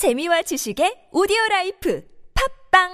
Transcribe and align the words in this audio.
재미와 0.00 0.40
지식의 0.40 1.12
오디오 1.12 1.36
라이프 1.50 2.02
팝빵 2.72 2.88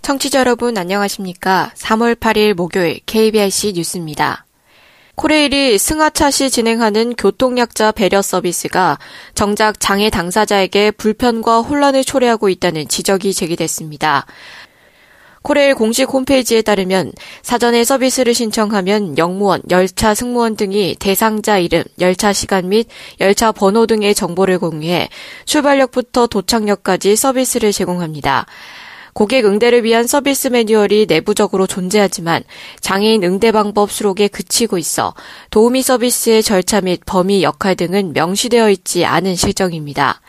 청취자 0.00 0.38
여러분 0.38 0.78
안녕하십니까? 0.78 1.72
3월 1.74 2.14
8일 2.14 2.54
목요일 2.54 3.00
KBIC 3.04 3.74
뉴스입니다. 3.74 4.46
코레일이 5.14 5.76
승하차 5.76 6.30
시 6.30 6.50
진행하는 6.50 7.14
교통약자 7.14 7.92
배려 7.92 8.22
서비스가 8.22 8.98
정작 9.34 9.78
장애 9.78 10.08
당사자에게 10.08 10.90
불편과 10.92 11.60
혼란을 11.60 12.02
초래하고 12.02 12.48
있다는 12.48 12.88
지적이 12.88 13.34
제기됐습니다. 13.34 14.26
코레일 15.42 15.74
공식 15.74 16.08
홈페이지에 16.08 16.62
따르면 16.62 17.12
사전에 17.42 17.84
서비스를 17.84 18.32
신청하면 18.32 19.18
영무원, 19.18 19.60
열차 19.70 20.14
승무원 20.14 20.56
등이 20.56 20.96
대상자 20.98 21.58
이름, 21.58 21.82
열차 22.00 22.32
시간 22.32 22.68
및 22.68 22.86
열차 23.20 23.52
번호 23.52 23.86
등의 23.86 24.14
정보를 24.14 24.58
공유해 24.58 25.08
출발역부터 25.44 26.28
도착역까지 26.28 27.16
서비스를 27.16 27.72
제공합니다. 27.72 28.46
고객 29.12 29.44
응대를 29.44 29.84
위한 29.84 30.06
서비스 30.06 30.48
매뉴얼이 30.48 31.06
내부적으로 31.08 31.66
존재하지만 31.66 32.42
장애인 32.80 33.22
응대 33.24 33.52
방법 33.52 33.92
수록에 33.92 34.28
그치고 34.28 34.78
있어 34.78 35.14
도우미 35.50 35.82
서비스의 35.82 36.42
절차 36.42 36.80
및 36.80 37.00
범위 37.04 37.42
역할 37.42 37.76
등은 37.76 38.12
명시되어 38.14 38.70
있지 38.70 39.04
않은 39.04 39.36
실정입니다. 39.36 40.20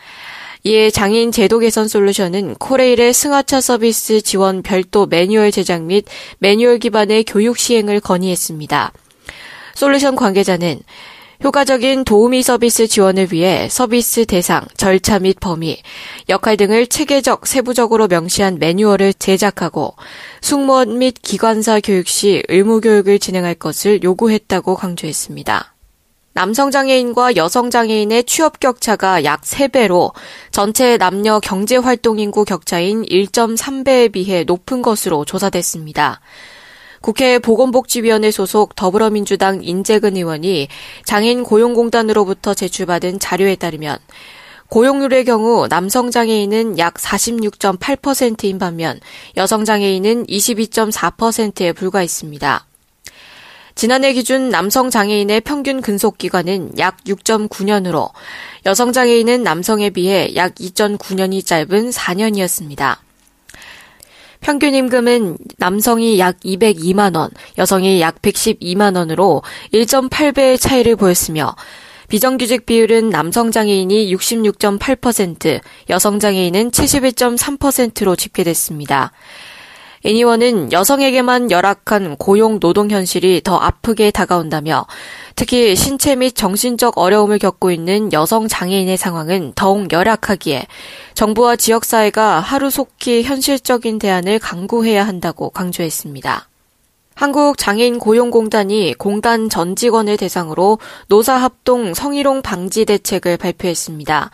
이에 0.66 0.90
장애인 0.90 1.30
제도 1.30 1.58
개선 1.58 1.88
솔루션은 1.88 2.54
코레일의 2.54 3.12
승하차 3.12 3.60
서비스 3.60 4.22
지원 4.22 4.62
별도 4.62 5.04
매뉴얼 5.06 5.50
제작 5.50 5.82
및 5.82 6.06
매뉴얼 6.38 6.78
기반의 6.78 7.24
교육 7.24 7.58
시행을 7.58 8.00
건의했습니다. 8.00 8.92
솔루션 9.74 10.16
관계자는 10.16 10.80
효과적인 11.44 12.04
도우미 12.04 12.42
서비스 12.42 12.86
지원을 12.86 13.28
위해 13.30 13.68
서비스 13.68 14.24
대상, 14.24 14.64
절차 14.78 15.18
및 15.18 15.36
범위, 15.40 15.76
역할 16.30 16.56
등을 16.56 16.86
체계적, 16.86 17.46
세부적으로 17.46 18.08
명시한 18.08 18.58
매뉴얼을 18.58 19.12
제작하고 19.12 19.94
승무원 20.40 20.96
및 20.96 21.16
기관사 21.20 21.80
교육 21.80 22.08
시 22.08 22.42
의무 22.48 22.80
교육을 22.80 23.18
진행할 23.18 23.54
것을 23.56 24.02
요구했다고 24.02 24.74
강조했습니다. 24.74 25.74
남성장애인과 26.32 27.36
여성장애인의 27.36 28.24
취업 28.24 28.58
격차가 28.58 29.22
약 29.24 29.42
3배로 29.42 30.14
전체 30.50 30.96
남녀 30.96 31.40
경제활동인구 31.40 32.46
격차인 32.46 33.02
1.3배에 33.02 34.10
비해 34.10 34.44
높은 34.44 34.80
것으로 34.80 35.26
조사됐습니다. 35.26 36.22
국회 37.04 37.38
보건복지위원회 37.38 38.30
소속 38.30 38.74
더불어민주당 38.74 39.62
인재근 39.62 40.16
의원이 40.16 40.68
장애인 41.04 41.44
고용공단으로부터 41.44 42.54
제출받은 42.54 43.20
자료에 43.20 43.56
따르면 43.56 43.98
고용률의 44.70 45.26
경우 45.26 45.68
남성 45.68 46.10
장애인은 46.10 46.78
약 46.78 46.94
46.8%인 46.94 48.58
반면 48.58 49.00
여성 49.36 49.66
장애인은 49.66 50.28
22.4%에 50.28 51.72
불과했습니다. 51.72 52.66
지난해 53.74 54.14
기준 54.14 54.48
남성 54.48 54.88
장애인의 54.88 55.42
평균 55.42 55.82
근속 55.82 56.16
기간은 56.16 56.78
약 56.78 56.96
6.9년으로 57.04 58.12
여성 58.64 58.94
장애인은 58.94 59.42
남성에 59.42 59.90
비해 59.90 60.34
약 60.36 60.54
2.9년이 60.54 61.44
짧은 61.44 61.90
4년이었습니다. 61.90 62.96
평균 64.44 64.74
임금은 64.74 65.38
남성이 65.56 66.18
약 66.18 66.38
202만 66.40 67.16
원, 67.16 67.30
여성이 67.56 68.02
약 68.02 68.20
112만 68.20 68.94
원으로 68.94 69.42
1.8배의 69.72 70.60
차이를 70.60 70.96
보였으며 70.96 71.56
비정규직 72.08 72.66
비율은 72.66 73.08
남성 73.08 73.50
장애인이 73.50 74.14
66.8%, 74.14 75.60
여성 75.88 76.18
장애인은 76.18 76.72
71.3%로 76.72 78.16
집계됐습니다. 78.16 79.12
애니원은 80.06 80.70
여성에게만 80.70 81.50
열악한 81.50 82.16
고용 82.16 82.60
노동 82.60 82.90
현실이 82.90 83.40
더 83.42 83.56
아프게 83.56 84.10
다가온다며 84.10 84.86
특히 85.34 85.74
신체 85.74 86.14
및 86.14 86.34
정신적 86.34 86.98
어려움을 86.98 87.38
겪고 87.38 87.70
있는 87.70 88.12
여성 88.12 88.46
장애인의 88.46 88.98
상황은 88.98 89.52
더욱 89.54 89.90
열악하기에 89.90 90.66
정부와 91.14 91.56
지역사회가 91.56 92.40
하루속히 92.40 93.22
현실적인 93.22 93.98
대안을 93.98 94.38
강구해야 94.38 95.06
한다고 95.06 95.48
강조했습니다. 95.48 96.48
한국장애인 97.14 97.98
고용공단이 97.98 98.94
공단 98.98 99.48
전 99.48 99.76
직원을 99.76 100.16
대상으로 100.18 100.80
노사합동 101.08 101.94
성희롱 101.94 102.42
방지 102.42 102.84
대책을 102.84 103.38
발표했습니다. 103.38 104.30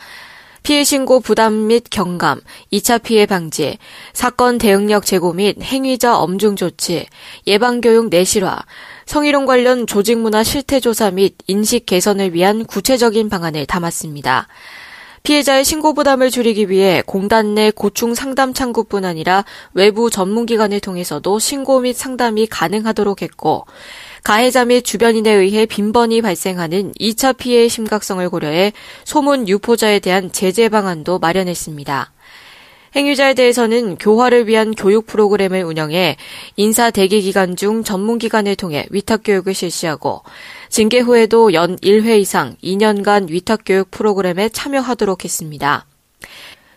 피해 0.63 0.85
신고 0.85 1.21
부담 1.21 1.69
및 1.69 1.85
경감, 1.91 2.41
2차 2.73 3.03
피해 3.03 3.27
방지, 3.27 3.79
사건 4.13 4.59
대응력 4.59 5.07
제고 5.07 5.33
및 5.33 5.61
행위자 5.63 6.17
엄중 6.17 6.57
조치, 6.57 7.07
예방 7.47 7.81
교육 7.81 8.09
내실화, 8.11 8.63
성희롱 9.07 9.47
관련 9.47 9.87
조직 9.87 10.19
문화 10.19 10.45
실태 10.45 10.79
조사 10.79 11.11
및 11.11 11.35
인식 11.47 11.87
개선을 11.87 12.35
위한 12.35 12.65
구체적인 12.67 13.29
방안을 13.31 13.67
담았습니다. 13.67 14.49
피해자의 15.23 15.65
신고 15.65 15.93
부담을 15.93 16.31
줄이기 16.31 16.71
위해 16.71 17.03
공단 17.05 17.55
내 17.55 17.71
고충 17.71 18.15
상담 18.15 18.55
창구뿐 18.55 19.05
아니라 19.05 19.45
외부 19.75 20.09
전문기관을 20.09 20.81
통해서도 20.81 21.39
신고 21.39 21.81
및 21.81 21.95
상담이 21.95 22.47
가능하도록 22.47 23.21
했고, 23.21 23.67
가해자 24.23 24.65
및 24.65 24.83
주변인에 24.83 25.31
의해 25.31 25.67
빈번히 25.67 26.21
발생하는 26.23 26.93
2차 26.93 27.37
피해의 27.37 27.69
심각성을 27.69 28.29
고려해 28.29 28.73
소문 29.05 29.49
유포자에 29.49 29.99
대한 29.99 30.31
제재 30.31 30.69
방안도 30.69 31.19
마련했습니다. 31.19 32.13
행위자에 32.97 33.35
대해서는 33.35 33.97
교화를 33.97 34.49
위한 34.49 34.75
교육 34.75 35.07
프로그램을 35.07 35.63
운영해 35.63 36.17
인사 36.57 36.91
대기 36.91 37.23
기간 37.23 37.55
중 37.55 37.85
전문 37.85 38.19
기관을 38.19 38.57
통해 38.57 38.87
위탁 38.91 39.21
교육을 39.25 39.55
실시하고 39.55 40.23
징계 40.69 40.99
후에도 40.99 41.53
연 41.53 41.77
1회 41.77 42.21
이상 42.21 42.57
2년간 42.63 43.31
위탁 43.31 43.61
교육 43.65 43.91
프로그램에 43.93 44.49
참여하도록 44.49 45.25
했습니다. 45.25 45.87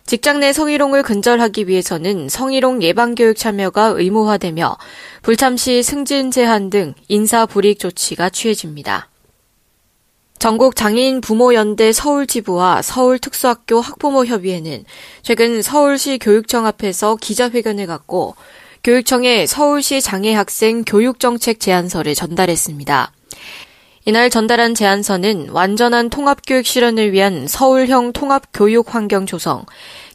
직장 0.05 0.41
내 0.41 0.51
성희롱을 0.51 1.01
근절하기 1.03 1.67
위해서는 1.67 2.27
성희롱 2.27 2.83
예방교육 2.83 3.37
참여가 3.37 3.93
의무화되며 3.95 4.77
불참 5.21 5.55
시 5.55 5.81
승진 5.81 6.29
제한 6.29 6.69
등 6.69 6.93
인사 7.07 7.45
불이익 7.45 7.79
조치가 7.79 8.29
취해집니다. 8.29 9.09
전국 10.39 10.75
장애인 10.75 11.21
부모연대 11.21 11.93
서울지부와 11.93 12.81
서울특수학교 12.81 13.79
학부모협의회는 13.79 14.83
최근 15.21 15.61
서울시 15.61 16.17
교육청 16.17 16.65
앞에서 16.65 17.15
기자회견을 17.15 17.87
갖고 17.87 18.35
교육청에 18.83 19.45
서울시 19.45 20.01
장애학생 20.01 20.83
교육정책 20.85 21.61
제안서를 21.61 22.13
전달했습니다. 22.13 23.13
이날 24.05 24.29
전달한 24.29 24.75
제안서는 24.75 25.49
완전한 25.51 26.09
통합교육 26.09 26.65
실현을 26.65 27.13
위한 27.13 27.47
서울형 27.47 28.11
통합교육 28.11 28.93
환경 28.93 29.25
조성, 29.25 29.65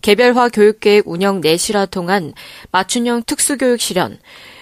개별화 0.03 0.51
교육계획 0.51 1.09
운영 1.09 1.41
내실화 1.41 1.87
통한 1.87 2.35
맞춤형 2.71 3.23
특수교육 3.25 3.81
실현, 3.81 4.19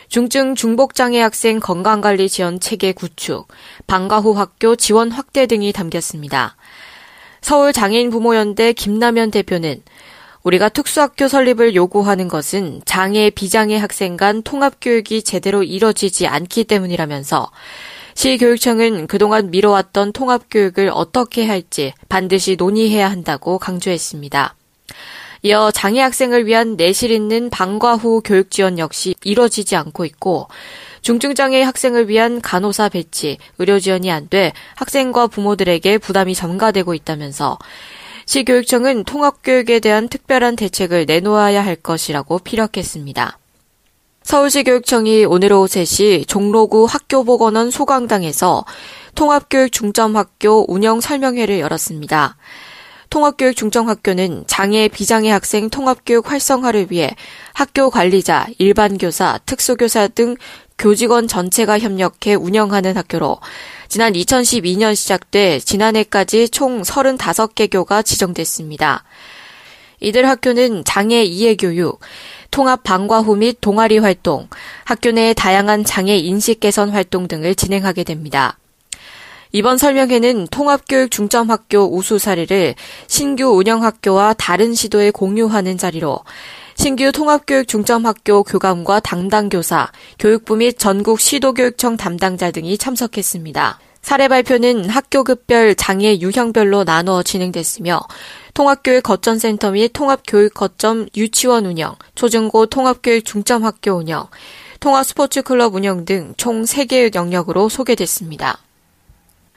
중증 0.06 0.54
중복장애 0.54 1.20
학생 1.20 1.58
건강관리 1.58 2.28
지원 2.28 2.60
체계 2.60 2.92
구축, 2.92 3.48
방과 3.88 4.20
후 4.20 4.30
학교 4.30 4.76
지원 4.76 5.10
확대 5.10 5.46
등이 5.46 5.72
담겼습니다. 5.72 6.54
서울 7.40 7.72
장애인 7.72 8.10
부모연대 8.10 8.74
김남현 8.74 9.32
대표는 9.32 9.82
우리가 10.44 10.68
특수학교 10.68 11.26
설립을 11.26 11.74
요구하는 11.74 12.28
것은 12.28 12.82
장애, 12.84 13.30
비장애 13.30 13.76
학생 13.76 14.16
간 14.16 14.44
통합교육이 14.44 15.24
제대로 15.24 15.64
이뤄지지 15.64 16.28
않기 16.28 16.62
때문이라면서 16.62 17.50
시교육청은 18.16 19.08
그동안 19.08 19.50
미뤄왔던 19.50 20.12
통합교육을 20.12 20.90
어떻게 20.90 21.46
할지 21.46 21.92
반드시 22.08 22.56
논의해야 22.56 23.10
한다고 23.10 23.58
강조했습니다. 23.58 24.54
이어 25.42 25.70
장애 25.70 26.00
학생을 26.00 26.46
위한 26.46 26.76
내실 26.76 27.10
있는 27.10 27.50
방과 27.50 27.94
후 27.94 28.22
교육 28.24 28.50
지원 28.50 28.78
역시 28.78 29.14
이뤄지지 29.22 29.76
않고 29.76 30.06
있고 30.06 30.48
중증장애 31.02 31.62
학생을 31.62 32.08
위한 32.08 32.40
간호사 32.40 32.88
배치, 32.88 33.36
의료 33.58 33.78
지원이 33.78 34.10
안 34.10 34.28
돼 34.30 34.54
학생과 34.76 35.26
부모들에게 35.26 35.98
부담이 35.98 36.34
전가되고 36.34 36.94
있다면서 36.94 37.58
시교육청은 38.24 39.04
통합교육에 39.04 39.78
대한 39.80 40.08
특별한 40.08 40.56
대책을 40.56 41.04
내놓아야 41.04 41.64
할 41.64 41.76
것이라고 41.76 42.38
피력했습니다. 42.38 43.38
서울시 44.26 44.64
교육청이 44.64 45.24
오늘 45.24 45.52
오후 45.52 45.66
3시 45.66 46.26
종로구 46.26 46.84
학교보건원 46.84 47.70
소강당에서 47.70 48.64
통합교육 49.14 49.70
중점학교 49.70 50.64
운영 50.66 51.00
설명회를 51.00 51.60
열었습니다. 51.60 52.36
통합교육 53.08 53.54
중점학교는 53.54 54.48
장애 54.48 54.88
비장애 54.88 55.30
학생 55.30 55.70
통합교육 55.70 56.28
활성화를 56.28 56.88
위해 56.90 57.14
학교 57.52 57.88
관리자, 57.88 58.48
일반 58.58 58.98
교사, 58.98 59.38
특수교사 59.46 60.08
등 60.08 60.34
교직원 60.76 61.28
전체가 61.28 61.78
협력해 61.78 62.34
운영하는 62.34 62.96
학교로 62.96 63.38
지난 63.86 64.12
2012년 64.14 64.96
시작돼 64.96 65.60
지난해까지 65.60 66.48
총 66.48 66.82
35개 66.82 67.70
교가 67.70 68.02
지정됐습니다. 68.02 69.04
이들 70.00 70.28
학교는 70.28 70.84
장애 70.84 71.22
이해 71.22 71.56
교육, 71.56 72.00
통합 72.56 72.82
방과 72.84 73.20
후 73.20 73.36
및 73.36 73.58
동아리 73.60 73.98
활동, 73.98 74.48
학교 74.84 75.10
내 75.10 75.34
다양한 75.34 75.84
장애 75.84 76.16
인식 76.16 76.58
개선 76.58 76.88
활동 76.88 77.28
등을 77.28 77.54
진행하게 77.54 78.02
됩니다. 78.02 78.56
이번 79.52 79.76
설명회는 79.76 80.46
통합교육 80.46 81.10
중점학교 81.10 81.94
우수 81.94 82.18
사례를 82.18 82.74
신규 83.08 83.48
운영학교와 83.48 84.32
다른 84.38 84.72
시도에 84.72 85.10
공유하는 85.10 85.76
자리로 85.76 86.20
신규 86.76 87.12
통합교육 87.12 87.68
중점학교 87.68 88.42
교감과 88.42 89.00
담당교사, 89.00 89.92
교육부 90.18 90.56
및 90.56 90.78
전국 90.78 91.20
시도교육청 91.20 91.98
담당자 91.98 92.50
등이 92.50 92.78
참석했습니다. 92.78 93.78
사례 94.06 94.28
발표는 94.28 94.88
학교급별 94.88 95.74
장애 95.74 96.20
유형별로 96.20 96.84
나누어 96.84 97.24
진행됐으며 97.24 98.00
통합교육 98.54 99.02
거점센터 99.02 99.72
및 99.72 99.90
통합교육 99.92 100.54
거점 100.54 101.08
유치원 101.16 101.66
운영, 101.66 101.96
초중고 102.14 102.66
통합교육 102.66 103.24
중점학교 103.24 103.94
운영, 103.94 104.28
통합스포츠클럽 104.78 105.74
운영 105.74 106.04
등 106.04 106.34
총 106.36 106.62
3개의 106.62 107.16
영역으로 107.16 107.68
소개됐습니다. 107.68 108.58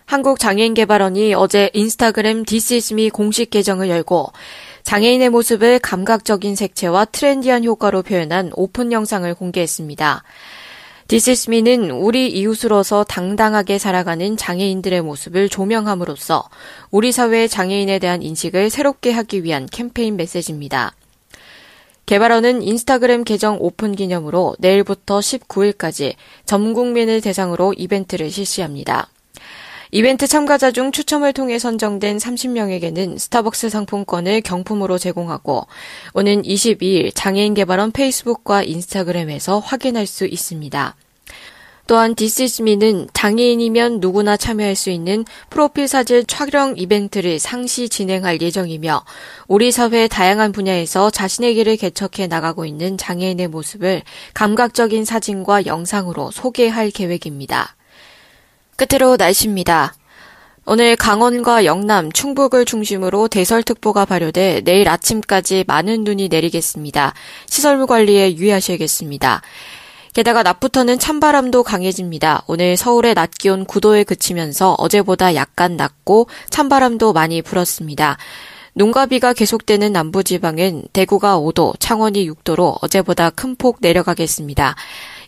한국장애인개발원이 0.07 1.35
어제 1.35 1.69
인스타그램 1.75 2.43
This 2.44 2.77
Is 2.77 2.94
Me 2.94 3.11
공식 3.11 3.51
계정을 3.51 3.87
열고 3.87 4.33
장애인의 4.81 5.29
모습을 5.29 5.77
감각적인 5.77 6.55
색채와 6.55 7.05
trendy한 7.06 7.65
효과로 7.65 8.01
표현한 8.01 8.53
오픈 8.55 8.91
영상을 8.91 9.31
공개했습니다. 9.35 10.23
This 11.09 11.36
Is 11.36 11.50
Me는 11.50 11.89
우리 11.89 12.29
이웃으로서 12.29 13.03
당당하게 13.03 13.79
살아가는 13.79 14.38
장애인들의 14.38 15.01
모습을 15.01 15.50
조명함으로써 15.50 16.47
우리 16.91 17.11
사회의 17.11 17.50
장애인에 17.50 17.97
대한 17.97 18.21
인식을 18.21 18.69
새롭게 18.69 19.11
하기 19.13 19.44
위한 19.44 19.65
캠페인 19.71 20.17
메시지입니다. 20.17 20.94
개발원은 22.06 22.61
인스타그램 22.61 23.23
계정 23.23 23.57
오픈 23.59 23.95
기념으로 23.95 24.56
내일부터 24.59 25.17
19일까지 25.17 26.13
전 26.45 26.75
국민을 26.75 27.21
대상으로 27.21 27.73
이벤트를 27.73 28.29
실시합니다. 28.29 29.09
이벤트 29.91 30.27
참가자 30.27 30.71
중 30.71 30.91
추첨을 30.91 31.33
통해 31.33 31.57
선정된 31.57 32.18
30명에게는 32.18 33.18
스타벅스 33.18 33.69
상품권을 33.69 34.41
경품으로 34.41 35.00
제공하고 35.00 35.65
오는 36.13 36.41
22일 36.44 37.12
장애인 37.15 37.56
개발원 37.56 37.91
페이스북과 37.91 38.63
인스타그램에서 38.63 39.57
확인할 39.59 40.06
수 40.06 40.27
있습니다. 40.27 40.95
또한 41.88 42.13
This 42.13 42.45
Is 42.45 42.60
Me는 42.60 43.07
장애인이면 43.13 44.00
누구나 44.00 44.38
참여할 44.38 44.75
수 44.75 44.91
있는 44.91 45.25
프로필 45.50 45.88
사진 45.88 46.24
촬영 46.27 46.75
이벤트를 46.77 47.39
상시 47.39 47.89
진행할 47.89 48.39
예정이며 48.39 49.03
우리 49.47 49.71
사회의 49.71 50.07
다양한 50.07 50.51
분야에서 50.51 51.09
자신의 51.09 51.56
길을 51.56 51.77
개척해 51.77 52.27
나가고 52.27 52.65
있는 52.65 52.95
장애인의 52.95 53.47
모습을 53.47 54.03
감각적인 54.35 55.03
사진과 55.03 55.65
영상으로 55.65 56.30
소개할 56.30 56.92
계획입니다. 56.92 57.75
끝으로 58.79 59.17
날씨입니다. 59.17 59.93
오늘 60.65 60.95
강원과 60.95 61.65
영남, 61.65 62.11
충북을 62.13 62.63
중심으로 62.63 63.27
대설특보가 63.27 64.05
발효돼 64.05 64.61
내일 64.63 64.87
아침까지 64.87 65.65
많은 65.67 66.05
눈이 66.05 66.29
내리겠습니다. 66.29 67.13
시설물 67.47 67.87
관리에 67.87 68.37
유의하셔야겠습니다. 68.37 69.41
게다가 70.13 70.43
낮부터는 70.43 70.97
찬바람도 70.97 71.63
강해집니다. 71.63 72.43
오늘 72.47 72.77
서울의 72.77 73.15
낮 73.15 73.31
기온 73.31 73.65
9도에 73.65 74.05
그치면서 74.05 74.75
어제보다 74.77 75.35
약간 75.35 75.75
낮고 75.75 76.29
찬바람도 76.49 77.11
많이 77.11 77.41
불었습니다. 77.41 78.17
눈과 78.75 79.07
비가 79.07 79.33
계속되는 79.33 79.91
남부지방은 79.91 80.83
대구가 80.93 81.37
5도, 81.37 81.73
창원이 81.79 82.29
6도로 82.29 82.77
어제보다 82.81 83.29
큰 83.29 83.57
폭 83.57 83.79
내려가겠습니다. 83.81 84.75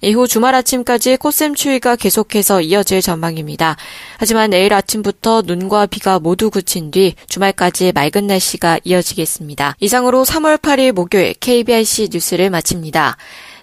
이후 0.01 0.27
주말 0.27 0.56
아침까지 0.56 1.18
꽃샘 1.18 1.56
추위가 1.56 1.95
계속해서 1.95 2.62
이어질 2.62 3.01
전망입니다. 3.01 3.77
하지만 4.18 4.50
내일 4.50 4.74
아침부터 4.74 5.44
눈과 5.45 5.86
비가 5.86 6.19
모두 6.19 6.50
그친 6.50 6.92
뒤 6.92 7.15
주말까지 7.27 7.92
맑은 7.94 8.27
날씨가 8.27 8.80
이어지겠습니다. 8.83 9.75
이상으로 9.80 10.24
3월 10.24 10.57
8일 10.57 10.92
목요일 10.92 11.33
KBIC 11.36 12.09
뉴스를 12.12 12.50
마칩니다. 12.50 13.18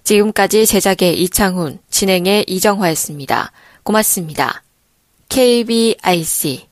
지금까지 0.05 0.65
제작의 0.65 1.21
이창훈, 1.23 1.81
진행의 1.91 2.45
이정화였습니다. 2.47 3.53
고맙습니다. 3.83 4.63
KBIC 5.29 6.69